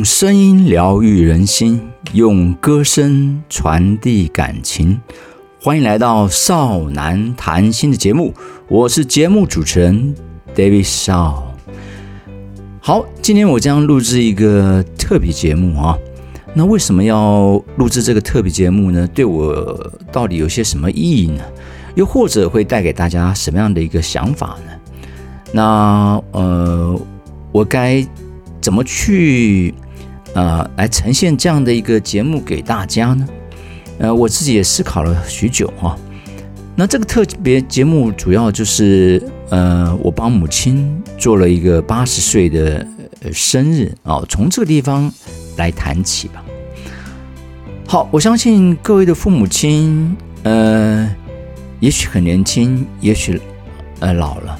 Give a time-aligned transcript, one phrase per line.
[0.00, 1.78] 用声音疗愈人心，
[2.14, 4.98] 用歌声传递感情。
[5.60, 8.32] 欢迎来到少男谈心的节目，
[8.66, 10.14] 我是节目主持人
[10.56, 11.54] David 少。
[12.80, 15.98] 好，今天我将录制一个特别节目啊。
[16.54, 19.06] 那为什么要录制这个特别节目呢？
[19.08, 21.44] 对我到底有些什么意义呢？
[21.94, 24.72] 又或者会带给大家什么样的一个想法呢？
[25.52, 26.98] 那呃，
[27.52, 28.02] 我该
[28.62, 29.74] 怎么去
[30.34, 33.28] 呃来呈现这样的一个节目给大家呢？
[33.98, 35.96] 呃，我自己也思考了许久啊。
[36.76, 42.86] 那这个特别节目主要就是呃，我帮母亲做了一个八十岁的
[43.32, 45.12] 生日啊，从这个地方
[45.56, 46.42] 来谈起吧。
[47.86, 51.14] 好，我相信各位的父母亲，呃，
[51.80, 53.38] 也许很年轻，也许
[53.98, 54.58] 呃老了。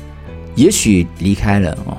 [0.56, 1.96] 也许离开了哦，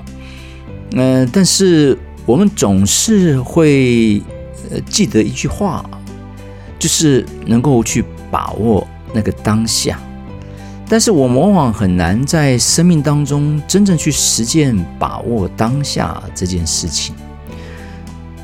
[0.92, 1.98] 嗯，但是
[2.32, 4.22] 我们总是会
[4.70, 5.84] 呃记得一句话，
[6.80, 10.00] 就是能够去把握那个当下。
[10.88, 17.14] 但是我往往很难在生命当中真正去实践把握当下这件事情。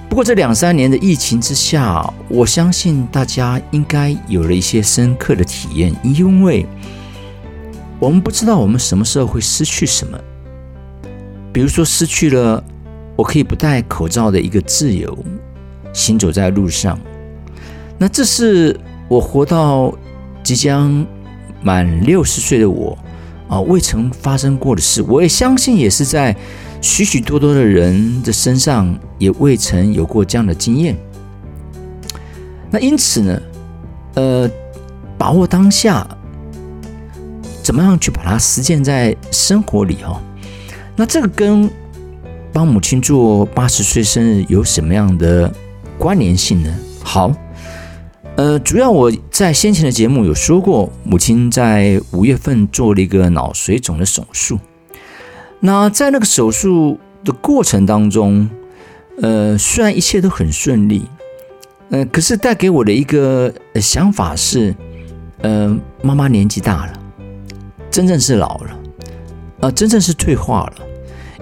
[0.09, 6.65] 不过这两三年的疫情之下，我相信大家应该有了一些深刻的体验，因为。
[7.99, 10.19] 我们不知道我们什么时候会失去什么，
[11.53, 12.63] 比如说失去了
[13.17, 15.17] 我可以不戴口罩的一个自由，
[15.91, 16.97] 行走在路上。
[17.97, 19.93] 那这是我活到
[20.43, 21.05] 即将
[21.61, 22.97] 满六十岁的我
[23.49, 25.01] 啊，未曾发生过的事。
[25.01, 26.33] 我也相信，也是在
[26.79, 30.95] 许许多多的人的身上也未曾有过这样的经验。
[32.69, 33.41] 那因此呢，
[34.13, 34.49] 呃，
[35.17, 36.07] 把握当下。
[37.63, 40.21] 怎么样去把它实践在生活里哦？
[40.95, 41.69] 那这个跟
[42.53, 45.53] 帮母亲做八十岁生日有什么样的
[45.97, 46.75] 关联性呢？
[47.03, 47.31] 好，
[48.35, 54.59] 呃，主要我在先前的节目有说过，母亲在五月份做了一个脑水肿的手术。
[55.59, 58.49] 那在那个手术的过程当中，
[59.21, 61.03] 呃，虽然一切都很顺利，
[61.89, 64.75] 呃，可是带给我的一个想法是，
[65.41, 66.93] 呃，妈妈年纪大了。
[67.89, 68.79] 真正是老了，
[69.61, 70.73] 呃，真正是退化了。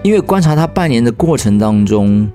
[0.06, 2.30] 因为观察他半年的过程当中，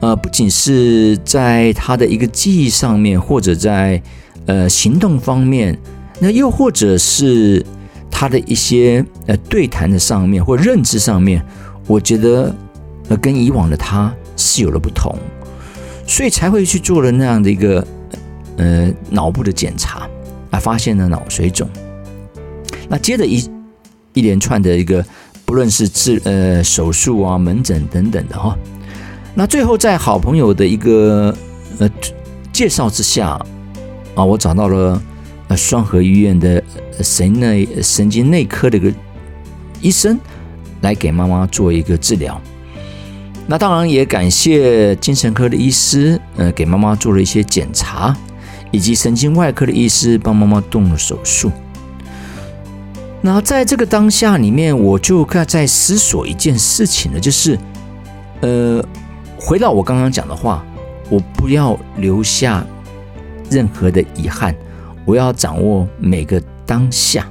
[0.00, 4.02] 呃，不仅是在他的一个记忆上面，或者在
[4.44, 5.78] 呃行动方面，
[6.20, 7.64] 那又或者是
[8.10, 11.42] 他的一些呃对谈的上面或认知上面，
[11.86, 12.54] 我觉得
[13.08, 15.16] 呃跟以往的他是有了不同，
[16.06, 17.86] 所以才会去做了那样的一个
[18.58, 20.06] 呃脑部的检查，
[20.50, 21.66] 啊，发现了脑水肿。
[22.86, 23.42] 那接着一。
[24.16, 25.04] 一连串的一个，
[25.46, 28.56] 不论是治呃手术啊、门诊等等的哈，
[29.34, 31.34] 那最后在好朋友的一个
[31.78, 31.88] 呃
[32.52, 33.40] 介绍之下
[34.14, 35.00] 啊，我找到了
[35.48, 36.62] 呃双河医院的
[37.02, 38.92] 神内神经内科的一个
[39.80, 40.18] 医生
[40.80, 42.40] 来给妈妈做一个治疗。
[43.46, 48.16] 那当然也感谢精神科的医师，呃，给妈妈做了一些检查，
[48.70, 51.52] 以及神经外科的医师帮妈妈动了手术。
[53.26, 57.58] 那在这个当下里面，我就在思索一件事情了，就是，
[58.42, 58.84] 呃，
[59.40, 60.62] 回到我刚刚讲的话，
[61.08, 62.62] 我不要留下
[63.48, 64.54] 任何的遗憾，
[65.06, 67.26] 我要掌握每个当下。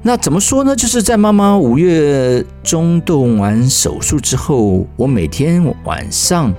[0.00, 0.74] 那怎么说呢？
[0.74, 6.54] 就是在妈妈五月中动完手术之后，我每天晚上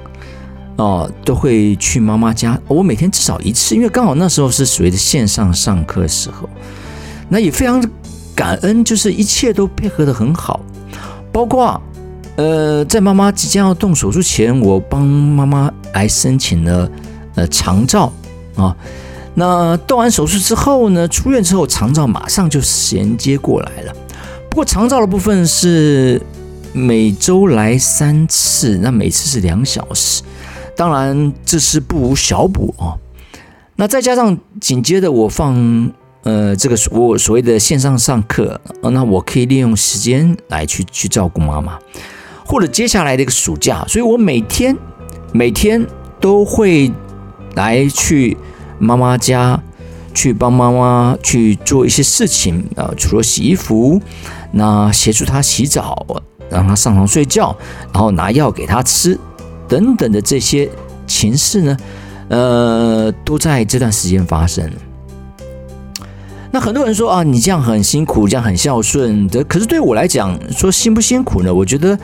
[0.75, 6.47] 哦都会去妈妈家，我每天至少一次，因为刚好那时候是属于线上上课时候。
[7.29, 7.83] 那也非常
[8.35, 10.59] 感恩，就是一切都配合的很好，
[11.31, 11.81] 包括
[12.35, 16.89] 呃，在妈妈即将要动手术前，我帮妈妈来申请了
[17.35, 18.11] 呃长照
[18.55, 18.75] 啊。
[19.35, 23.93] 那动完手术之后呢，出院之后长照马上就衔接过来了。
[24.49, 26.21] 不过长照的部分是
[26.71, 30.21] 每周来三次，那每次是两小时，
[30.75, 32.97] 当然这是不无小补啊。
[33.75, 35.91] 那再加上紧接着我放。
[36.23, 41.77] 呃，这个我所谓的线上上课，那我可以利用时间来去去照顾妈妈，
[42.45, 44.75] 或者接下来的一个暑假，所以我每天
[45.33, 45.85] 每天
[46.21, 46.89] 都会
[47.55, 48.37] 来去
[48.79, 49.61] 妈妈家，
[50.13, 54.01] 去帮妈妈去做一些事情啊，除了洗衣服，
[54.53, 56.05] 那协助她洗澡，
[56.49, 57.53] 让她上床睡觉，
[57.91, 59.19] 然后拿药给她吃，
[59.67, 60.69] 等等的这些
[61.05, 61.77] 情事呢，
[62.29, 64.71] 呃，都在这段时间发生。
[66.53, 69.43] 那很多人说啊，你这样很辛苦，这样很孝顺的。
[69.45, 71.51] 可是对我来讲，说辛不辛苦呢？
[71.51, 71.97] 我觉得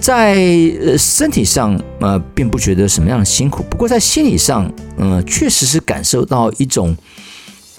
[0.00, 0.34] 在
[0.82, 6.96] 呃身体上呃并不觉得什么样的辛苦，不过在心理上，嗯，确实是感受到一种，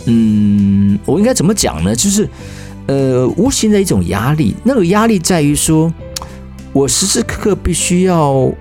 [0.06, 1.96] 嗯，我应该怎么讲呢？
[1.96, 2.30] 就是
[2.86, 4.56] 呃无形的一种压力。
[4.64, 5.92] 那个压力在于说，
[6.74, 8.54] 我时时刻刻必须要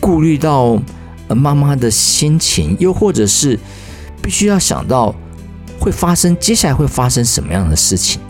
[0.00, 0.82] 顾虑到
[1.28, 3.56] 妈妈的心情，又或者是
[4.20, 5.14] 必须要想到
[5.82, 8.20] 会发生接下来会发生什么样的事情。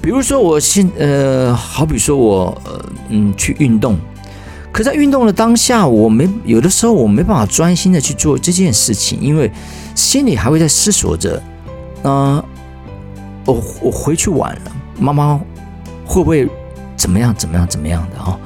[0.00, 2.62] 比如说，我现呃，好比说我
[3.10, 3.98] 嗯去运动，
[4.72, 9.50] 可在运动的当下，我没有的时候我没办法专心的去做这件事情，因为
[9.94, 11.42] 心里还会在思索着，
[12.02, 12.42] 啊，
[13.44, 15.38] 我我回去晚了，妈妈
[16.06, 16.48] 会不会
[16.96, 18.38] 怎么样怎么样怎么样的啊？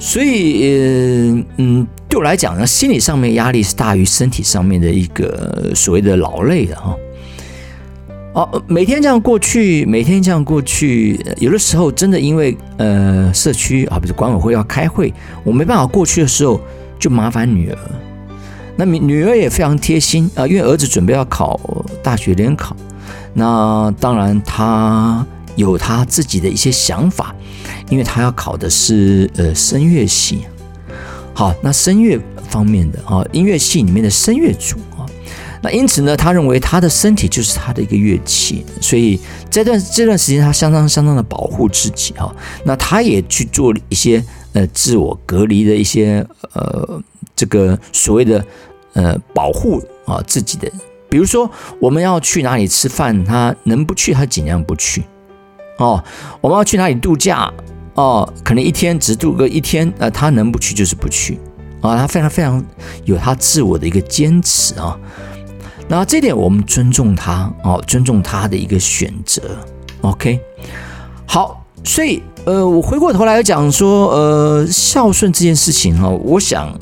[0.00, 6.96] 所以呃嗯，对我来讲呢，心理上面压力是大于身体上面的一个所谓的劳累的哈。
[8.34, 15.12] 哦每天这样过去，每天这样过去，有的时候真的因为呃社区啊，比如管委会要开会，
[15.44, 16.58] 我没办法过去的时候，
[16.98, 17.78] 就麻烦女儿。
[18.74, 21.60] 那女女儿也非常贴心啊，因为儿子准备要考
[22.02, 22.74] 大学联考，
[23.34, 25.26] 那当然他
[25.56, 27.34] 有他自己的一些想法，
[27.90, 30.46] 因为他要考的是呃声乐系。
[31.34, 32.18] 好，那声乐
[32.48, 34.78] 方面的啊，音乐系里面的声乐组。
[35.62, 39.18] 那因此呢，他认为他的身体就是他的一个乐器，所以
[39.48, 42.34] 这段这段时间他相当相当的保护自己哈。
[42.64, 44.22] 那他也去做一些
[44.54, 47.00] 呃自我隔离的一些呃
[47.36, 48.44] 这个所谓的
[48.94, 50.68] 呃保护啊自己的，
[51.08, 51.48] 比如说
[51.78, 55.04] 我们要去哪里吃饭，他能不去他尽量不去
[55.78, 56.02] 哦。
[56.40, 57.48] 我们要去哪里度假
[57.94, 61.38] 哦，可能一天只度个一天，呃，他能不去就是不去
[61.80, 61.96] 啊。
[61.96, 62.64] 他非常非常
[63.04, 64.98] 有他自我的一个坚持啊。
[65.94, 69.42] 那这点我们尊重他哦，尊重他的一个选择。
[70.00, 70.40] OK，
[71.26, 76.74] 好，所以呃，我回过头来讲说，呃，孝顺这件事情哈，我想，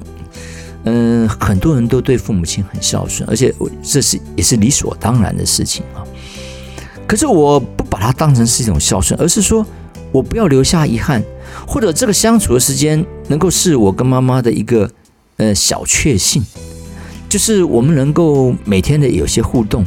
[0.85, 6.07] 嗯，很多人都对父母亲很孝顺，而且我这是也是理所当然的事情啊。
[7.05, 9.67] 可是我不把它当成是一种孝顺，而是说
[10.13, 11.21] 我不要留下遗憾，
[11.67, 14.89] 或者这个相处的时间能够是我跟妈妈的一个
[15.39, 16.45] 呃小确幸。
[17.31, 19.85] 就是我们能够每天的有些互动，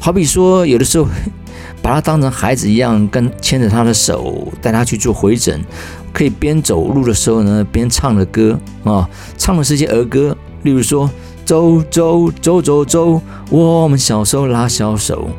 [0.00, 1.06] 好比说有的时候
[1.80, 5.64] 把他当成孩子一样，跟牵着他的手带他去做回诊，
[6.12, 9.08] 可以边走路的时候呢边唱着歌啊，
[9.38, 11.08] 唱的是些儿歌，例如说
[11.44, 15.30] 走走走走走，我们小手拉小手，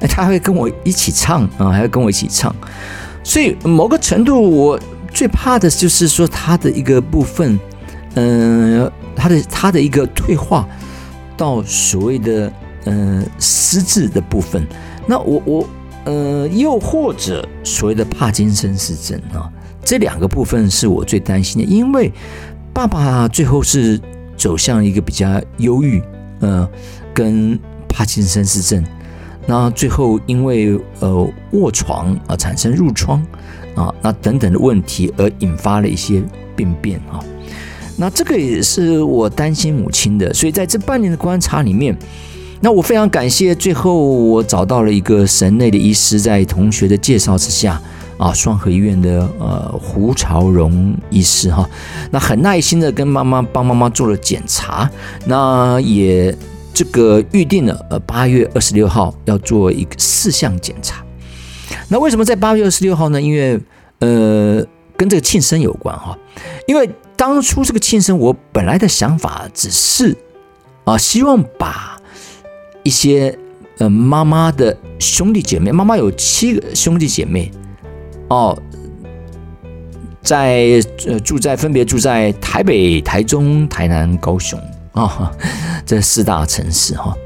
[0.00, 2.54] 哎，他会跟我一起唱啊，还要跟我一起唱，
[3.22, 4.80] 所以某个程度我
[5.12, 7.60] 最怕的就是说他的一个部分，
[8.14, 10.66] 嗯，他的他的一个退化。
[11.36, 12.52] 到所谓的
[12.84, 14.66] 呃失智的部分，
[15.06, 15.68] 那我我
[16.04, 19.50] 呃又或者所谓的帕金森氏症啊，
[19.84, 22.12] 这两个部分是我最担心的，因为
[22.72, 24.00] 爸爸最后是
[24.36, 26.02] 走向一个比较忧郁，
[26.40, 26.68] 呃，
[27.12, 27.58] 跟
[27.88, 28.84] 帕金森氏症，
[29.46, 33.24] 那最后因为呃卧床啊产生褥疮
[33.74, 36.22] 啊，那等等的问题而引发了一些
[36.54, 37.20] 病变啊。
[37.98, 41.96] 那这个也是我担心母亲的，所以在这半年的观察里面，
[42.60, 47.80] 那我非常感谢，最后我找到了一个神内的医师，在同学的介绍之下，
[48.18, 51.68] 啊，双河医院的呃胡朝荣医师哈，
[52.10, 54.90] 那很耐心的跟妈妈帮妈妈做了检查，
[55.24, 56.36] 那也
[56.74, 61.02] 这个预定了呃八月二十六号要做一个四项检查，
[61.88, 63.20] 那为什么在八月二十六号呢？
[63.20, 63.58] 因为
[64.00, 64.62] 呃
[64.98, 66.14] 跟这个庆生有关哈，
[66.66, 66.86] 因为。
[67.16, 70.16] 当初这个庆生，我本来的想法只是
[70.84, 71.98] 啊，希望把
[72.82, 73.36] 一些
[73.78, 77.50] 呃妈妈的兄弟姐妹，妈妈有七个兄弟姐妹
[78.28, 78.56] 哦，
[80.22, 84.60] 在呃住在分别住在台北、台中、台南、高雄
[84.92, 85.32] 啊
[85.86, 87.16] 这四大城市哈。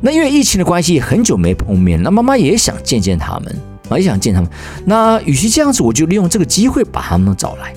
[0.00, 3.56] 那因为疫情的关系，很久没碰面，那妈妈也想见见他们
[3.88, 4.50] 啊，也想见他们。
[4.84, 7.72] 那与其这样子，我就利用这个机会把他们找来。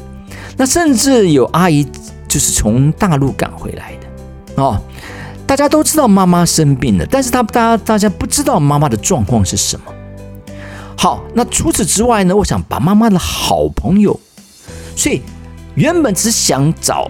[0.57, 1.85] 那甚至有阿姨
[2.27, 4.79] 就是从大陆赶回来的哦，
[5.45, 9.85] 大家都知道妈妈生病了，但是他大家大家不知道妈妈的状况是什么。
[10.97, 14.19] 好，那除此之外呢，我想把妈妈的好朋友，
[14.95, 15.21] 所以
[15.75, 17.09] 原本只想找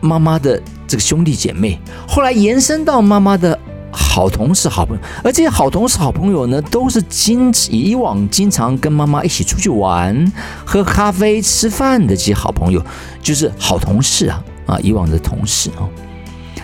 [0.00, 3.58] 妈妈的这个兄弟姐妹，后来延伸到妈妈的。
[3.90, 10.32] 好同事、好朋友，而这些好同事、好朋友呢，都是经以往经常跟妈妈一起出去玩、
[10.64, 12.82] 喝咖啡、吃饭的这些好朋友，
[13.22, 15.88] 就是好同事啊啊，以往的同事啊。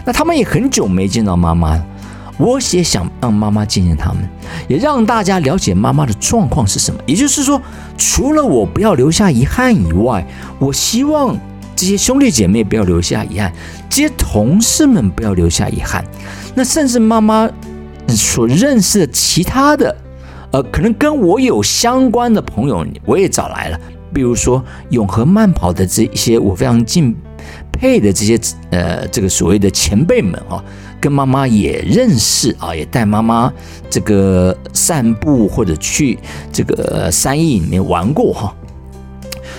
[0.05, 1.85] 那他们也很久没见到妈妈了
[2.39, 4.29] 我也想让妈妈见见他们，
[4.69, 7.01] 也让大家了解妈妈的状况是什么。
[7.07, 7.61] 也就是说，
[7.97, 10.25] 除了我不要留下遗憾以外，
[10.59, 11.35] 我希望
[11.77, 13.53] 这些兄弟姐妹不要留下遗憾，
[13.91, 16.03] 这些同事们不要留下遗憾。
[16.55, 17.49] 那甚至妈妈
[18.09, 19.95] 所认识的其他的，
[20.53, 23.79] 呃，可能跟我有相关的朋友，我也找来了。
[24.15, 27.15] 比如说永和慢跑的这一些我非常敬
[27.71, 28.41] 佩的这些
[28.71, 30.65] 呃这个所谓的前辈们啊，
[30.99, 33.53] 跟妈妈也认识啊，也带妈妈
[33.91, 36.19] 这个散步或者去
[36.51, 38.57] 这个山艺里面玩过哈。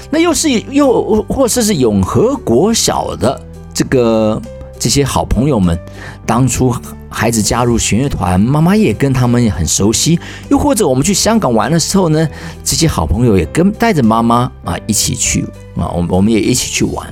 [0.10, 3.40] 那又是又或者是永和国小的
[3.74, 4.42] 这个
[4.80, 5.78] 这些好朋友们，
[6.26, 6.76] 当初。
[7.10, 10.20] 孩子加入弦乐团，妈妈也跟他们也很熟悉。
[10.50, 12.28] 又或者我们去香港玩的时候呢，
[12.66, 15.42] 这些好朋友也跟带着妈妈啊一起去
[15.78, 17.08] 啊，我我们也一起去玩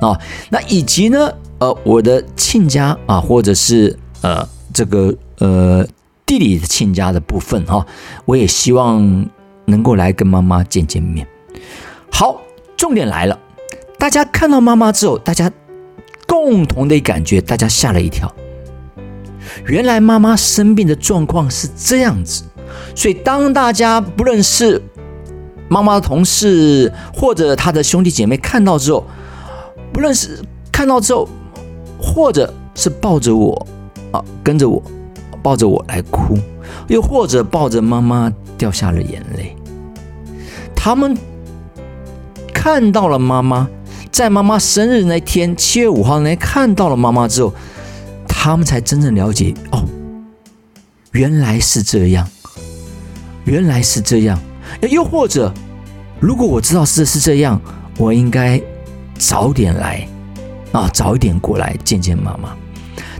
[0.00, 0.18] 啊。
[0.50, 5.86] 那以及呢，呃，我的亲家啊，或者是呃这个呃
[6.26, 7.86] 弟弟的亲家的部分哈，
[8.24, 9.24] 我也希望
[9.66, 11.24] 能够来跟妈妈见见面。
[12.18, 12.42] 好，
[12.76, 13.38] 重点来了，
[13.96, 15.48] 大家看到妈妈之后，大家
[16.26, 18.34] 共同的感觉，大家吓了一跳。
[19.66, 22.42] 原来妈妈生病的状况是这样子，
[22.92, 24.82] 所以当大家不论是
[25.68, 29.06] 妈妈的同事或者他的兄弟姐妹看到之后，
[29.92, 30.40] 不论是
[30.72, 31.28] 看到之后，
[32.00, 33.64] 或者是抱着我
[34.10, 34.82] 啊，跟着我
[35.40, 36.36] 抱着我来哭，
[36.88, 39.54] 又或者抱着妈妈掉下了眼泪，
[40.74, 41.16] 他们
[42.60, 43.68] 看到了妈妈，
[44.10, 47.54] 在妈妈生日那天七月五号那天看到了妈妈之后。
[48.26, 49.84] 他们才真正了解哦，
[51.12, 52.26] 原来是这样，
[53.44, 54.38] 原来是这样。
[54.90, 55.52] 又或者，
[56.20, 57.60] 如果我知道是是这样，
[57.96, 58.60] 我应该
[59.18, 60.06] 早点来
[60.72, 62.54] 啊，早一点过来见见妈妈。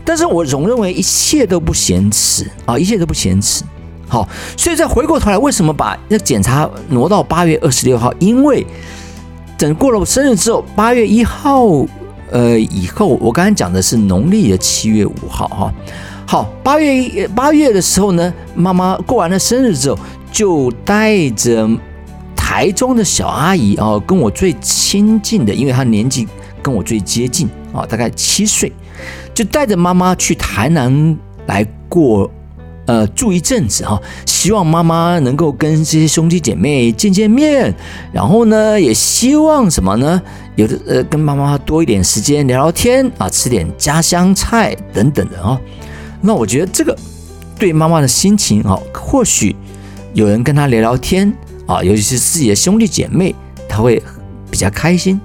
[0.05, 3.63] 但是我总认为一切都不嫌迟啊，一切都不嫌迟。
[4.07, 4.27] 好，
[4.57, 8.13] 所以再回过头来，为什么把那检查挪到八月二十六号？
[8.19, 8.65] 因为
[9.59, 11.85] 等过了生日之后，八月一号。
[12.31, 15.73] 呃，以后我刚才讲的是农历的七月五号哈。
[16.27, 19.99] 好，八月一八月的时候呢，妈妈过完了生日之后，
[20.31, 21.67] 就带着
[22.35, 26.27] 台中的小阿姨啊，跟我最亲近的，因为她年纪
[26.61, 28.71] 跟我最接近啊，大概七岁，
[29.33, 32.29] 就带着妈妈去台南来过。
[32.89, 37.71] 呃，住一阵子哈，希望妈妈能够跟这些兄弟姐妹见见面，
[38.11, 40.19] 然后呢，也希望什么呢？
[40.55, 45.59] 有的呃，跟妈妈多一点时间聊聊天啊，吃点家乡菜等等的哦。
[46.19, 46.97] 那我觉得这个
[47.59, 49.55] 对妈妈的心情啊，或许
[50.15, 51.31] 有人跟她聊聊天
[51.67, 53.35] 啊，尤其是自己的兄弟姐妹，
[53.67, 54.01] 她会
[54.49, 55.21] 比较开心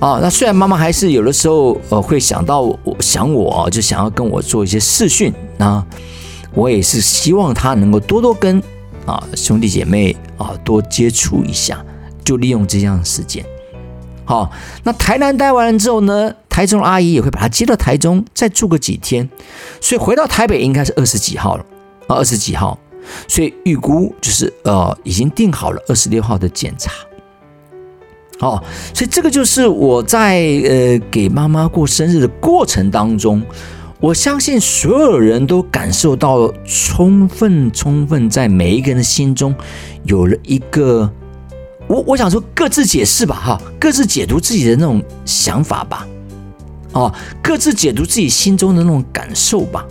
[0.00, 0.18] 啊。
[0.20, 5.82] 那虽然妈妈还是有的时候呃会想到我想我，就想要跟我做一些视讯啊。
[6.54, 8.62] 我也是希望他能够多多跟
[9.06, 11.84] 啊兄弟姐妹啊多接触一下，
[12.24, 13.44] 就利用这样的时间。
[14.24, 14.50] 好，
[14.82, 19.28] 那台南待完了之后呢，台中阿姨也会把他接到台中，再住个几天，
[19.80, 21.66] 所以回到台北应该是二十几号了
[22.06, 22.78] 啊，二十几号，
[23.28, 26.92] 所以预估就是呃已经定好了二十六号的检查。
[28.38, 33.42] 好，所以这个就是我在呃给妈妈过生日的过程当中。
[34.04, 39.54] 我相信所有人都感受到充分、充分，在每一个人的心中
[40.02, 41.10] 有了一个，
[41.86, 46.06] 我我想说各自解释吧，哈，各自解读自己的那种想法吧，
[46.92, 47.10] 哦，
[47.42, 49.86] 各自解读自己心中的那种感受吧，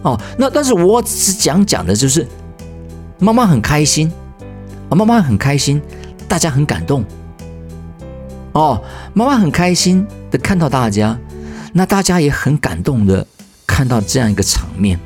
[0.00, 2.26] 哦，那但是我只讲讲的就是
[3.18, 4.10] 妈妈很开心，
[4.88, 5.82] 啊，妈妈很开心，
[6.26, 7.04] 大家很感动，
[8.52, 8.82] 哦，
[9.12, 11.18] 妈妈很开心的看到大家，
[11.74, 13.26] 那大家也很感动的。
[13.66, 15.00] 看到这样一个场面，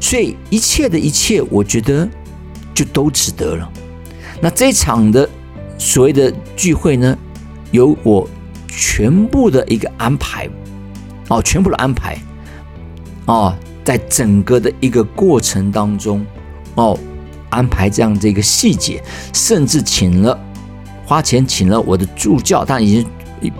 [0.00, 2.08] 所以一切的一切，我觉得
[2.74, 3.70] 就都值得了。
[4.40, 5.28] 那这场的
[5.78, 7.16] 所谓的聚会呢，
[7.70, 8.26] 由我
[8.66, 10.48] 全部的一个安排，
[11.28, 12.18] 哦，全部的安排，
[13.26, 16.24] 哦，在整个的一个过程当中，
[16.74, 16.98] 哦，
[17.50, 19.00] 安排这样的一个细节，
[19.34, 20.36] 甚至请了
[21.04, 23.06] 花钱请了我的助教，但已经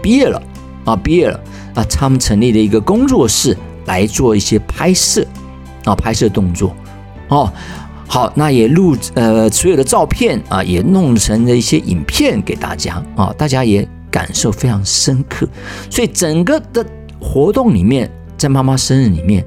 [0.02, 0.42] 毕业了
[0.84, 1.40] 啊，毕业了
[1.74, 3.56] 啊，他们成立了一个工作室。
[3.86, 5.26] 来做一些拍摄
[5.84, 6.72] 啊，拍摄动作
[7.28, 7.50] 哦，
[8.06, 15.48] 好，那也录呃所有的照片啊，也弄成了一些影片给大家啊，大家也感受非常深刻。
[15.88, 16.86] 所以整个的
[17.18, 19.44] 活动里面，在妈妈生日里面，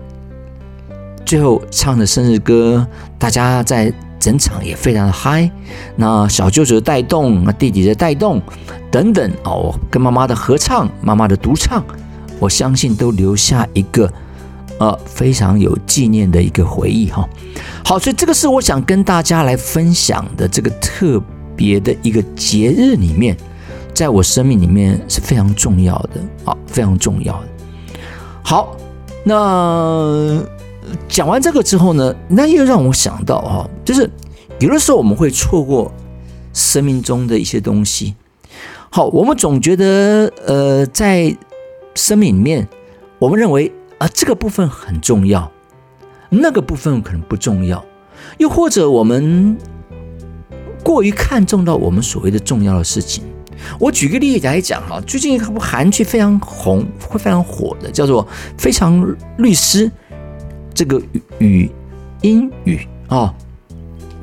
[1.23, 2.85] 最后唱的生日歌，
[3.17, 5.51] 大家在整场也非常的嗨。
[5.97, 8.41] 那小舅舅的带动，那弟弟的带动
[8.89, 11.83] 等等哦，跟妈妈的合唱，妈妈的独唱，
[12.39, 14.11] 我相信都留下一个。
[14.79, 17.29] 呃非常有纪念的一个回忆哈。
[17.85, 21.21] 好，所以这个是我想跟大家来分享的这个特
[21.55, 23.37] 别的一个节日里面，
[23.93, 27.47] 在我生命里面是非常重要的啊，非常重要的。
[28.43, 28.75] 好，
[29.23, 30.41] 那
[31.07, 34.09] 讲完这个之后呢，那又让我想到哈，就是
[34.59, 35.91] 有的时候我们会错过
[36.53, 38.15] 生命中的一些东西。
[38.89, 41.35] 好，我们总觉得呃，在
[41.95, 42.67] 生命里面，
[43.17, 45.51] 我们认为啊这个部分很重要，
[46.29, 47.83] 那个部分可能不重要，
[48.37, 49.57] 又或者我们
[50.83, 53.23] 过于看重到我们所谓的重要的事情。
[53.79, 58.23] 我举个例子来讲哈，最近一部韩剧非常红，会非常火的，叫做
[58.57, 59.87] 《非常律师》
[60.73, 61.01] 这个
[61.39, 61.69] 语
[62.21, 63.33] 英语啊，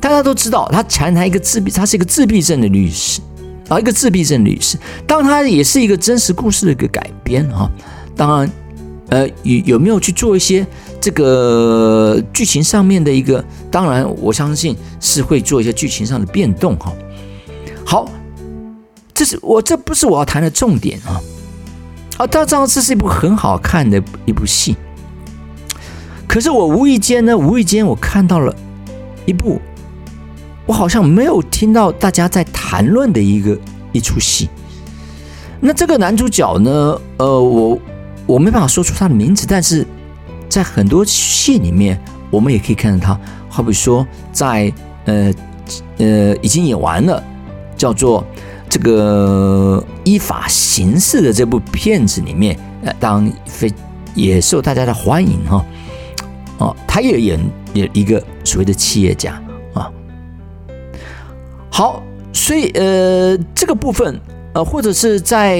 [0.00, 3.20] 大家都知道，他谈谈一个自闭，他是一个自闭症的律师
[3.68, 7.70] 啊，一个自闭症律师，当然他也是一个真实故事的一个改编啊，
[8.16, 8.50] 当然，
[9.08, 10.66] 呃，有有没有去做一些
[11.00, 13.44] 这个剧情上面的一个？
[13.70, 16.92] 当然，我相信是会做一些剧情上的变动哈。
[17.84, 18.10] 好。
[19.12, 21.20] 这是我这不是我要谈的重点啊！
[22.16, 24.74] 啊，大家这是一部很好看的一部戏。
[26.30, 28.54] 可是我无意间呢，无意间我看到了
[29.26, 29.60] 一部
[30.64, 33.58] 我好像没有听到大家在谈论的一个
[33.90, 34.48] 一出戏。
[35.58, 36.96] 那这个男主角呢？
[37.16, 37.76] 呃，我
[38.26, 39.84] 我没办法说出他的名字，但是
[40.48, 43.20] 在很多戏里面，我们也可以看到他。
[43.48, 44.72] 好比说，在
[45.06, 45.34] 呃
[45.98, 47.20] 呃已经演完了，
[47.76, 48.24] 叫做。
[48.68, 53.68] 这个依法行事的这部片子里面，呃，当非
[54.14, 55.64] 也受大家的欢迎哈，哦，
[56.60, 57.40] 哦他也演
[57.74, 59.42] 演一个所谓的企业家
[59.74, 59.90] 啊。
[61.70, 62.02] 好，
[62.32, 64.20] 所以呃，这个部分
[64.52, 65.58] 呃，或者是在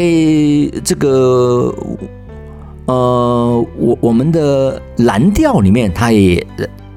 [0.85, 1.75] 这个
[2.87, 6.47] 呃，我我们的蓝调里面，他也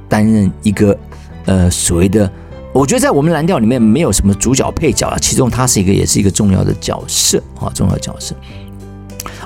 [0.07, 0.97] 担任一个
[1.45, 2.31] 呃所谓的。
[2.73, 8.35] 我觉得在我们蓝调里面没有什么主角配角啊，其中他是一个，也是一个重要的角色啊，重要角色。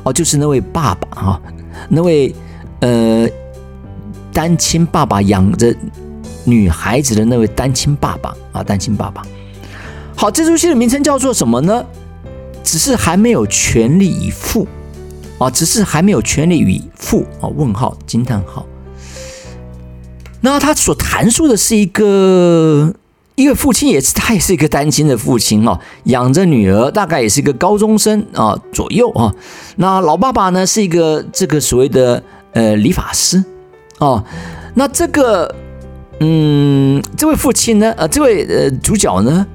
[0.04, 1.42] 哦，就是那位爸爸哈，
[1.90, 2.34] 那位
[2.80, 3.28] 呃
[4.38, 5.76] 单亲爸爸养着
[6.44, 9.24] 女孩子的那位单亲爸爸啊，单亲爸爸。
[10.16, 11.84] 好，这出戏的名称叫做什么呢？
[12.64, 14.68] 只是还没有全力以赴
[15.40, 17.50] 啊，只是还没有全力以赴啊？
[17.50, 18.64] 问号惊叹号。
[20.42, 22.94] 那他所谈述的是一个。
[23.34, 29.34] 一个父亲也是，他也是一个单亲的父亲哦，养着女儿，大概也是一个高中生啊左右啊。
[29.78, 32.24] 那老爸爸呢是一个这个所谓的
[32.54, 33.44] 呃理发师
[34.00, 34.24] 哦。
[34.74, 35.54] 那这个
[36.20, 39.46] 嗯，这位父亲呢，呃，这位呃主角呢，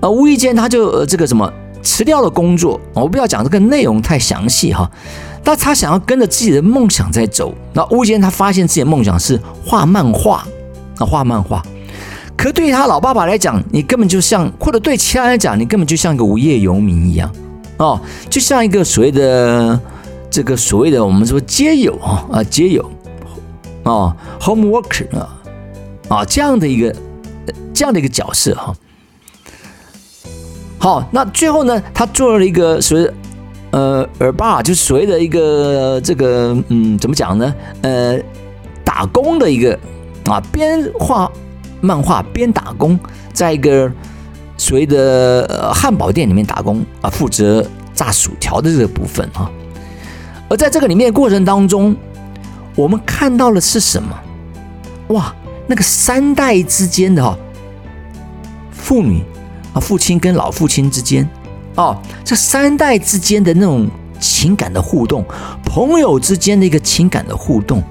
[0.00, 4.90] 呃，无意间他就呃这个什么辞掉了工作，我不要讲这个内容太详细哈。
[5.42, 7.54] 但他想要跟着自己的梦想在走。
[7.72, 10.44] 那无意间他发现自己的梦想是画漫画
[10.98, 11.62] 啊，画漫画。
[12.36, 17.30] 可对于他老爸爸来讲，你根本就像，或者对其他人讲，你根本就像一个无业游民一样，
[17.76, 19.78] 哦，就像一个所谓的
[20.30, 22.90] 这个所谓的我们说街友啊啊街友，
[23.84, 25.36] 哦，home worker 啊
[26.08, 26.94] 啊这样的一个
[27.72, 28.74] 这样的一个角色哈。
[30.78, 33.10] 好，那最后呢，他做了一个所谓
[33.70, 37.54] 呃耳巴，就是所谓的一个这个嗯怎么讲呢？
[37.82, 38.18] 呃，
[38.84, 39.78] 打工的一个
[40.26, 41.30] 啊边画。
[41.82, 43.00] 漫画边打工，
[43.32, 43.90] 在一个
[44.58, 49.50] 所谓的汉堡店里面打工啊，负责炸薯条的这个部分啊。
[50.50, 51.96] 而在这个里面过程当中，
[52.74, 54.18] 我们看到的是什么？
[55.08, 55.34] 哇，
[55.66, 57.36] 那个三代之间的哈，
[58.70, 59.22] 父女
[59.72, 61.28] 啊，父亲跟老父亲之间
[61.74, 63.88] 哦，这三代之间的那种
[64.20, 65.24] 情感的互动，
[65.64, 67.82] 朋友之间的一个情感的互动，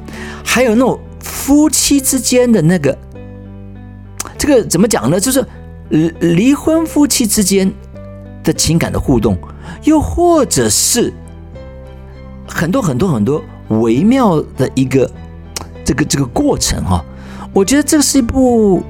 [0.43, 2.97] 还有那种夫妻之间的那个。
[4.37, 5.19] 这个怎么讲呢？
[5.19, 5.45] 就是
[5.89, 7.69] 离离婚夫妻之间
[8.41, 9.37] 的情感的互动，
[9.83, 11.13] 又或者是
[12.47, 15.09] 很多很多很多微妙的一个
[15.85, 17.03] 这个这个过程哈。
[17.53, 18.83] 我觉得这是一部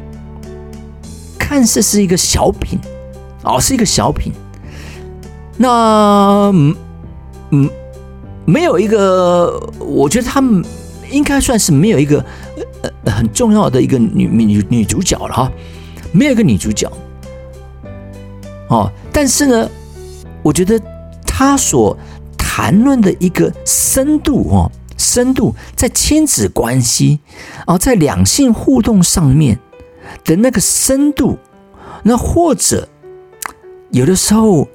[1.38, 2.80] 看似是一个小品
[3.44, 4.34] 哦，是一个小品。
[5.58, 6.76] 那嗯
[7.52, 7.70] 嗯，
[8.46, 10.64] 没有一个，我觉得他们
[11.12, 12.24] 应该算是没有一个。
[12.82, 15.52] 呃，很重要的一个女女女主角了哈，
[16.14, 16.90] 没有一个女主角
[18.70, 18.90] 哦。
[19.12, 19.70] 但是呢，
[20.42, 20.80] 我觉得
[21.26, 21.98] 她所
[22.52, 27.20] 谈论的一个深度哦，深度在亲子关系
[27.68, 29.60] 哦，在两性互动上面
[30.26, 31.38] 的那个深度，
[32.02, 32.90] 那或者
[33.92, 34.68] 有的时候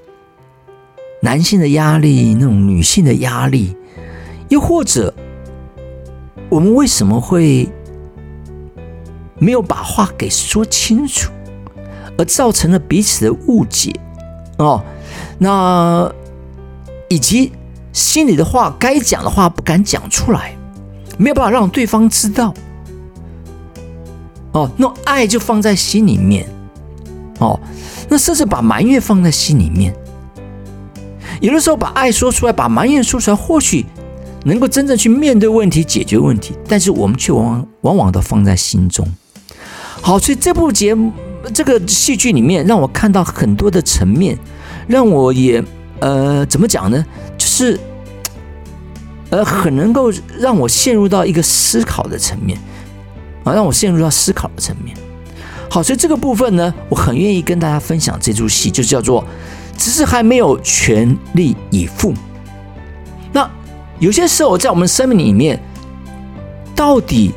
[1.21, 3.77] 男性的压力，那种女性的压力，
[4.51, 5.13] 又或者。
[6.51, 7.69] 我们为什么会
[9.39, 11.33] 没有把话给说清楚，
[12.17, 13.93] 而造成了彼此的误解？
[14.59, 14.81] 哦，
[15.39, 16.13] 那
[17.09, 17.51] 以及
[17.95, 20.55] 心里的话该讲的话不敢讲出来，
[21.17, 22.53] 没有办法让对方知道。
[24.53, 26.47] 哦，那爱就放在心里面。
[27.39, 27.59] 哦，
[28.09, 29.95] 那甚至把埋怨放在心里面。
[31.41, 33.87] 有的时候把爱说出来，把埋怨说出来，或许
[34.45, 39.07] 能够真正去面对问题、解决问题，但是我们却往往往往都放在心中。
[40.01, 41.13] 好，所以这部节目、
[41.53, 44.39] 这个戏剧里面，让我看到很多的层面，
[44.87, 45.63] 让我也
[46.01, 47.05] 呃，怎么讲呢？
[47.45, 47.79] 是
[49.31, 52.59] 呃，很能够让我陷入到一个思考的层面
[53.45, 54.97] 啊，让我陷入到思考的层面。
[55.71, 59.25] 好，所以这个部分呢，我很愿意跟大家分享这出戏，就叫做。
[59.77, 62.15] 只是还没有全力以赴。
[63.33, 63.51] 那
[63.99, 65.61] 有些时候，在我们生命里面，
[66.77, 67.35] 到底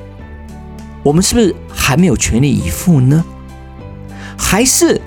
[1.01, 3.25] 我们是不是还没有全力以赴呢？
[4.37, 5.01] 还是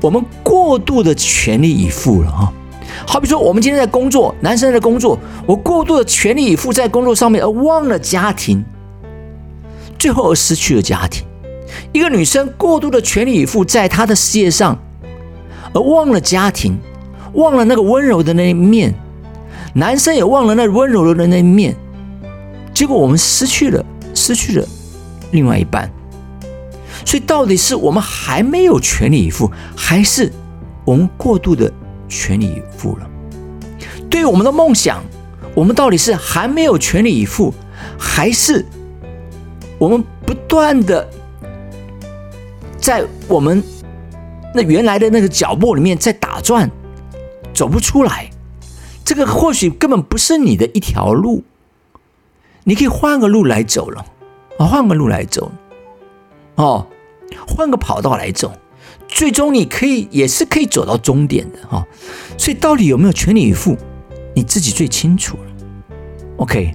[0.00, 2.52] 我们过度的全力以赴了啊？
[3.06, 8.64] 好比说，我们今天在工作，男生在工作，我过度的全力以赴在工作上面，而忘了家庭，
[9.98, 11.24] 最后而失去了家庭。
[11.92, 14.78] 一个女生过度的全力以赴在她的事业上。
[15.72, 16.76] 而忘了家庭，
[17.34, 18.92] 忘了那个温柔的那一面，
[19.72, 21.76] 男生也忘了那温柔的那一面，
[22.74, 24.66] 结果我们失去了，失去了
[25.30, 25.88] 另外一半。
[27.04, 30.32] 所以，到底是我们还没有全力以赴，还是
[30.84, 31.72] 我们过度的
[32.10, 33.08] 全力以赴了？
[34.10, 35.02] 对于我们的梦想，
[35.54, 37.54] 我们到底是还没有全力以赴，
[37.98, 38.66] 还是
[39.78, 41.08] 我们不断的
[42.78, 43.62] 在我们？
[44.52, 46.68] 那原来的那个脚步里面在打转，
[47.54, 48.28] 走不出来。
[49.04, 51.44] 这个或许根本不是你的一条路，
[52.64, 54.04] 你可以换个路来走了，
[54.58, 55.52] 啊，换个路来走，
[56.56, 56.84] 哦，
[57.46, 58.52] 换个跑道来走，
[59.20, 61.86] 最终你可以也是可以走到终点的哈。
[62.38, 63.76] 所以到底有没有全力以赴，
[64.34, 65.42] 你自己最清楚了。
[66.38, 66.74] OK，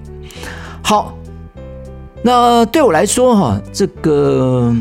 [0.80, 1.18] 好，
[2.22, 4.72] 那对我来说哈，这个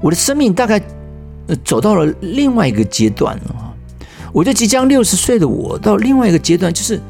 [0.00, 0.80] 我的生命大概。
[1.64, 3.74] 走到了另外一个阶段了哈，
[4.32, 7.00] 我觉得即将六十岁的我到另外一个阶段，就是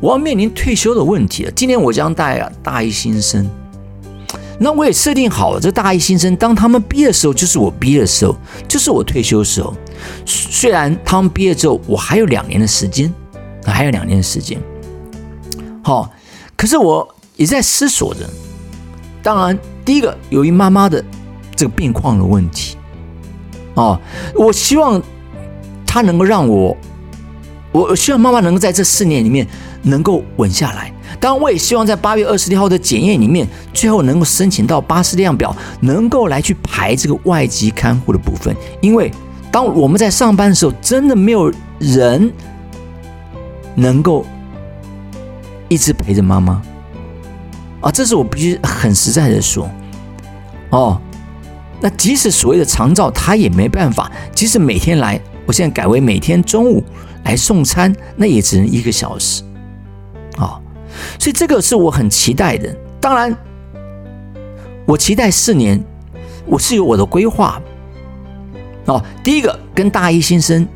[0.00, 1.50] 我要面临退休的问题了。
[1.50, 3.46] 今年我将带啊大一新生，
[4.58, 8.36] 那我也设定好了，这大一新生当他们毕业的时候，就是我毕业的时候，
[8.68, 9.74] 就是我退休的时候。
[10.26, 13.12] 虽然他们毕业之后，我还有两年的时间，
[13.64, 14.60] 还有两年的时间，
[15.82, 16.10] 好，
[16.56, 18.20] 可是我也在思索着。
[19.22, 21.02] 当然，第一个由于妈妈的
[21.56, 22.76] 这个病况的问题。
[23.74, 23.98] 哦，
[24.36, 25.02] 我希望
[25.86, 26.76] 他能够让我，
[27.72, 29.46] 我希望妈妈能够在这四年里面
[29.82, 30.92] 能够稳下来。
[31.20, 38.54] 当然，我也希望在八月二十六号的检验里面，最后能够申请到巴士量表，能够来去排这个外籍看护的部分。
[38.80, 39.10] 因为
[39.50, 42.32] 当我们在上班的时候，真的没有人
[43.74, 44.24] 能够
[45.68, 46.62] 一直陪着妈妈
[47.80, 49.68] 啊，这是我必须很实在的说，
[50.70, 51.00] 哦。
[51.80, 54.10] 那即使所谓的长照，他也没办法。
[54.34, 56.82] 即使每天来，我现在改为每天中午
[57.24, 59.42] 来送餐，那也只能一个小时，
[61.18, 62.74] 所以这个是我很期待的。
[63.00, 63.36] 当然，
[64.86, 65.82] 我期待四年，
[66.46, 67.60] 我是有我的规划。
[68.86, 70.66] 哦，第一个跟大一新生，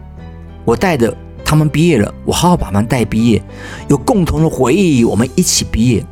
[0.64, 1.14] 我带着
[1.44, 3.42] 他们毕业了，我好好把他们带毕业，
[3.88, 6.04] 有共同的回忆，我们一起毕业。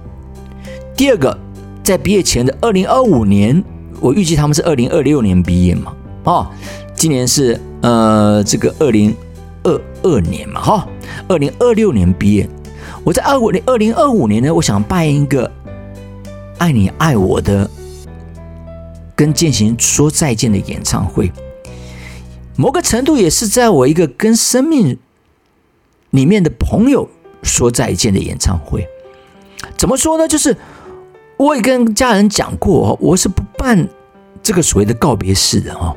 [0.97, 1.39] 第二个，
[1.83, 3.63] 在毕业前的二零二五年。
[3.99, 5.91] 我预计他们是二零二六年毕业嘛，
[6.25, 6.47] 哦，
[6.95, 9.17] 今年是呃这个二零
[9.63, 10.89] 二二年嘛，哈，
[11.29, 12.47] 二零二六年毕业。
[13.07, 15.49] 我在二五年二零二五年呢，我想办一个
[16.59, 17.71] 爱你爱我的
[19.15, 21.31] 跟践行说再见的演唱会，
[22.57, 24.99] 某个程度也是在我一个跟生命
[26.11, 27.09] 里面的朋友
[27.45, 28.85] 说再见的演唱会。
[29.77, 30.27] 怎么说呢？
[30.27, 30.57] 就是。
[31.39, 33.87] 我也跟家人讲过，我是不办
[34.43, 35.95] 这个所谓的告别式的哦。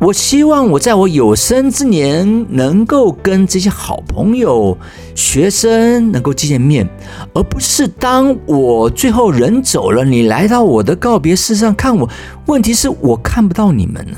[0.00, 4.76] 我希望我在我有生之年能够跟这些好朋友、
[5.14, 6.88] 学生能够见面，
[7.34, 12.08] 而不是当我最后人走了，你来到我的告别式上看我。
[12.46, 14.16] 问题是我看不到你们呢，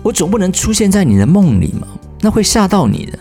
[0.00, 1.88] 我总不能出现在你的梦里嘛，
[2.20, 3.18] 那会吓到你的。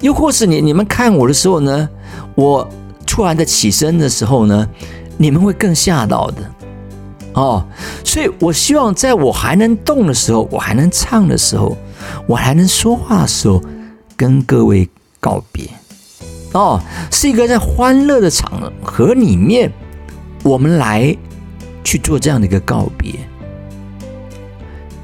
[0.00, 1.88] 又或是你你们看我的时候呢，
[2.34, 2.68] 我。
[3.06, 4.66] 突然的起身的时候呢，
[5.18, 6.42] 你们会更吓到的
[7.34, 7.64] 哦。
[8.02, 11.76] 所以我希望在我还能动的时候，我还能唱的时候，
[12.26, 13.62] 我还能说话的时候，
[14.16, 14.88] 跟各位
[15.20, 15.68] 告别
[16.52, 19.72] 哦，是一个在欢乐的场合里面
[20.42, 21.16] 我们来
[21.82, 23.14] 去做这样的一个告别，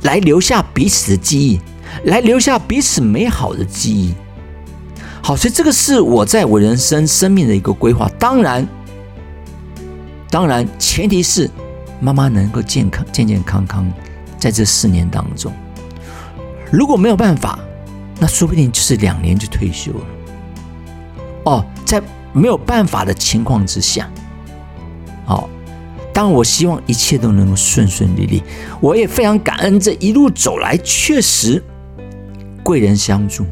[0.03, 1.61] 来留下彼此的记忆，
[2.05, 4.15] 来留下彼此美好的记忆。
[5.23, 8.09] 好，所以这个是我在我人生生命的一个规划。
[8.19, 8.67] 当然，
[10.31, 11.51] 当然前提是
[12.01, 13.87] 妈妈能够健康、健健康康，
[14.39, 15.53] 在这四年当中。
[16.71, 17.59] 如果没有办法，
[18.19, 20.01] 那说不定就是两年就退休了。
[21.45, 24.11] 哦，在没有办法的情况之下，
[25.25, 25.49] 好，
[26.13, 28.43] 当我希望一切都能够顺顺利利。
[28.81, 31.63] 我也非常感恩这一路走来，确实
[32.63, 33.45] 贵人相助。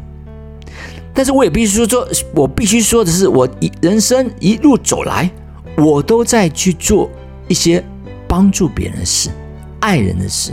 [1.12, 5.28] 但是我也必须说，我必须说的是，我一人生一路走来，
[5.76, 7.10] 我都在去做
[7.48, 7.84] 一些
[8.28, 9.30] 帮助别人的事、
[9.80, 10.52] 爱人的事、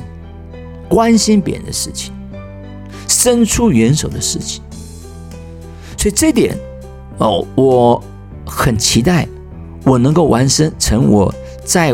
[0.90, 2.14] 关心别人的事情。
[3.08, 4.64] 伸出援手的事情，
[5.96, 6.58] 所以这点
[7.20, 8.04] 哦，我
[8.46, 9.28] 很期待
[9.84, 11.34] 我能够完成成我
[11.64, 11.94] 在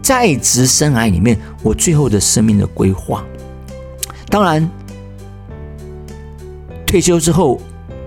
[0.00, 3.24] 在职生涯里面我最后的生命的规划。
[4.28, 4.68] 当然，
[6.86, 7.60] 退休之后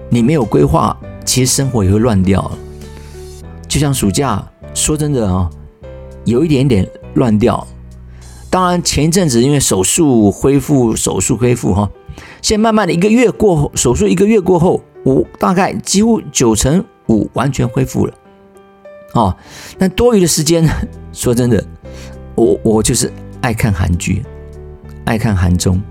[0.09, 2.57] 你没有规划，其实生活也会乱掉了。
[3.67, 4.41] 就像暑假，
[4.73, 5.49] 说真的啊，
[6.23, 7.67] 有一点点乱掉。
[8.49, 11.89] 当然，前一阵子因为手术恢复，手术恢复哈。
[12.41, 18.13] 现在慢慢的一个月过后，手术一个月过后，我大概几乎九成五完全恢复了，
[19.13, 19.36] 哦，
[19.78, 20.65] 但多余的时间，
[21.12, 21.62] 说真的，
[22.36, 24.23] 我我就是爱看韩剧，
[25.04, 25.82] 爱看韩综，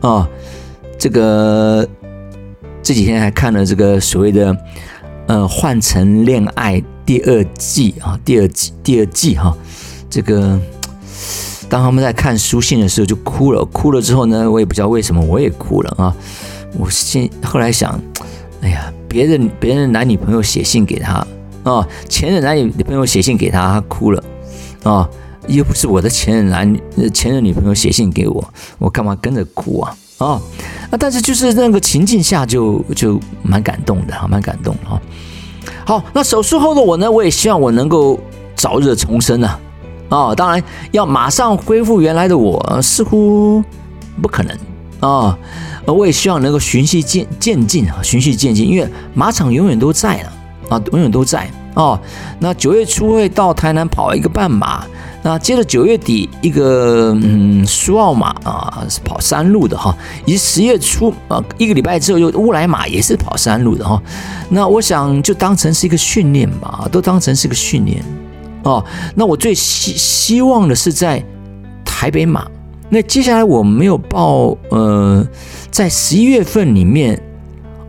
[0.00, 0.28] 啊，
[0.96, 1.88] 这个
[2.80, 4.56] 这几天还看了这个所谓的
[5.26, 9.56] 呃《换乘恋爱》第二季啊，第二季第二季哈，
[10.14, 10.56] 这个。
[11.66, 16.14] 当他们在看书信的时候就哭了，哭了之后呢，我也不知道为什么我也哭了啊！
[16.78, 17.98] 我现后来想，
[18.60, 21.26] 哎呀，别人别人男女朋友写信给他
[21.64, 24.22] 啊，前任男女朋友写信给他，他哭了
[24.84, 25.08] 啊，
[25.48, 26.80] 又不是我的前任男
[27.12, 28.44] 前任女朋友写信给我，
[28.78, 29.96] 我干嘛跟着哭啊？
[30.18, 30.26] 啊
[30.90, 30.94] 啊！
[30.98, 35.00] 但是就是那个情境下就就蛮感动的哈，蛮感动的。
[35.84, 38.20] 好，那手术后的我呢，我也希望我能够
[38.54, 39.58] 早日重生啊。
[40.08, 40.62] 哦，当然
[40.92, 43.62] 要马上恢复原来的我，似乎
[44.22, 44.56] 不可能
[45.00, 45.36] 啊。
[45.86, 50.32] 我也希望能够循序渐渐进啊，循序渐进，因为马场永远都在了
[50.70, 51.98] 啊，永远都在哦。
[52.38, 54.82] 那九月初会到台南跑一个半马，
[55.22, 64.00] 那接着九月底一个嗯苏澳马啊，是跑山路的哈，以及十月初啊一个礼拜之后又乌来马也是跑山路的哈。
[64.48, 68.02] 那我想就当成是一个训练吧，都当成是个训练。
[68.64, 71.22] 哦，那我最希希望的是在
[71.84, 72.46] 台北马。
[72.90, 75.26] 那接下来我没有报，呃，
[75.70, 77.20] 在十一月份里面，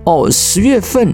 [0.04, 1.14] 哦，十月份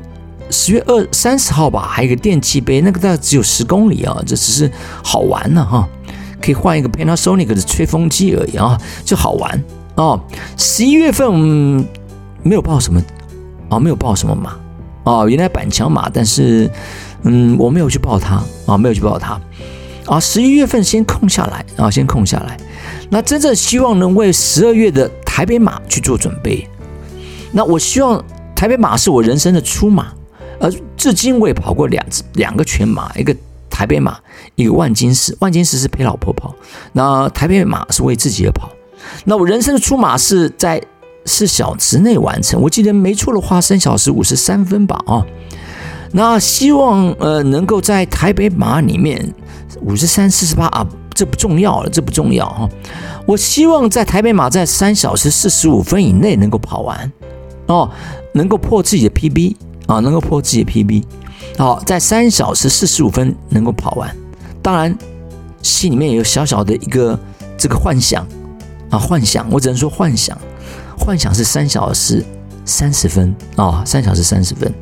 [0.49, 4.71] 十月二三十号吧，还有一个电器杯，那个大概只有十公里啊，这只是
[5.03, 5.87] 好玩呢哈，
[6.41, 9.63] 可以换一个 Panasonic 的吹风机而已啊，就好玩
[9.95, 10.19] 哦。
[10.57, 11.33] 十一月份
[12.43, 13.01] 没有报什么，
[13.69, 14.55] 哦，没有报什么马，
[15.03, 16.69] 哦，原来板桥马，但是。
[17.23, 19.39] 嗯，我没有去报他啊，没有去报他
[20.05, 20.19] 啊。
[20.19, 22.57] 十一月份先空下来啊，先空下来。
[23.09, 26.67] 那真正希望能为十二月的台北马去做准备。
[27.51, 28.23] 那我希望
[28.55, 30.13] 台北马是我人生的出马，
[30.59, 33.35] 而至今我也跑过两次两个全马，一个
[33.69, 34.17] 台北马，
[34.55, 35.35] 一个万金石。
[35.39, 36.55] 万金石是陪老婆跑，
[36.93, 38.69] 那台北马是为自己而跑。
[39.25, 40.81] 那我人生的出马是在
[41.25, 45.25] 四小时内完成，我记得没错的话，三小时五十三分吧啊。
[46.11, 49.33] 那希望呃能够在台北马里面
[49.81, 52.69] 五十三四十八啊，这不重要了，这不重要哈。
[53.25, 57.11] 我希望在台北马在三小时四十五分以内能够跑完
[57.67, 57.89] 哦，
[58.33, 59.55] 能够破自己的 PB
[59.87, 61.03] 啊，能够破自己的 PB。
[61.57, 64.13] 好，在三小时四十五分能够跑完。
[64.61, 64.97] 当然，
[65.61, 67.17] 心里面有小小的一个
[67.57, 68.27] 这个幻想
[68.89, 70.37] 啊，幻想，我只能说幻想，
[70.97, 72.23] 幻想是三小时
[72.65, 74.73] 三十分啊，三小时三十分。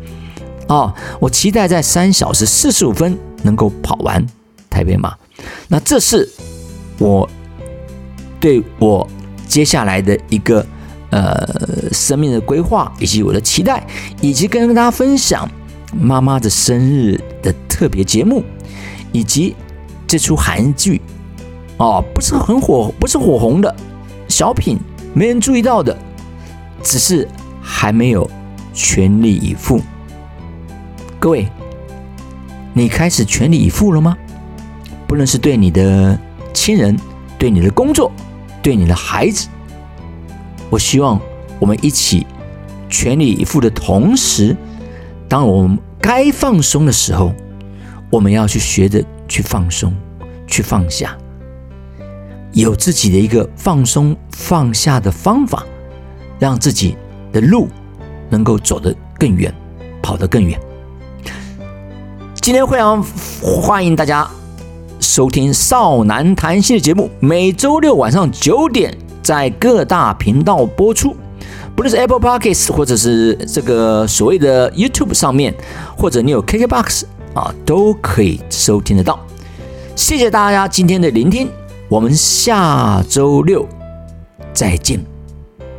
[0.69, 4.23] 哦，我期待在三小时四十五分能够跑完
[4.69, 5.15] 台北马。
[5.67, 6.29] 那这是
[6.99, 7.27] 我
[8.39, 9.07] 对我
[9.47, 10.63] 接下来的一个
[11.09, 13.85] 呃生命的规划，以及我的期待，
[14.21, 15.49] 以及跟大家分享
[15.91, 18.43] 妈妈的生日的特别节目，
[19.11, 19.55] 以及
[20.05, 21.01] 这出韩剧
[21.77, 23.75] 哦，不是很火，不是火红的
[24.27, 24.77] 小品，
[25.15, 25.97] 没人注意到的，
[26.83, 27.27] 只是
[27.59, 28.29] 还没有
[28.71, 29.81] 全力以赴。
[31.19, 31.45] 各位，
[32.73, 34.17] 你开始全力以赴了吗？
[35.05, 36.17] 不论是对你的
[36.53, 36.97] 亲人、
[37.37, 38.09] 对你的工作、
[38.61, 39.49] 对你的孩子，
[40.69, 41.19] 我希望
[41.59, 42.25] 我们一起
[42.89, 44.55] 全力以赴的同时，
[45.27, 47.33] 当我们该放松的时候，
[48.09, 49.93] 我们要去学着去放松，
[50.47, 51.17] 去放下，
[52.53, 55.65] 有自己的一个放松放下的方法，
[56.39, 56.95] 让自己
[57.33, 57.67] 的路
[58.29, 59.53] 能够走得更远，
[60.01, 60.57] 跑得更远。
[62.49, 63.05] 今天非常
[63.43, 64.27] 欢迎大家
[64.99, 71.15] 收听少男谈心的节目，每周六晚上九点在各大频道播出。
[71.75, 75.53] 不论是 Apple Podcasts 或者是这个所谓的 YouTube 上面，
[75.95, 77.03] 或者你有 KKBox
[77.35, 79.19] 啊，都可以收听得到。
[79.95, 81.51] 谢谢大家今天的聆听，
[81.87, 83.63] 我们下周六
[84.53, 84.99] 再见，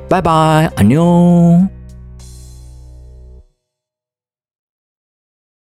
[0.08, 1.66] 拜拜，安妞。